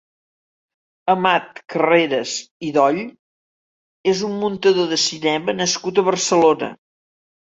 [1.13, 2.33] Amat Carreras
[2.67, 2.99] i Doll
[4.15, 6.73] és un muntador de cinema nascut a Barcelona.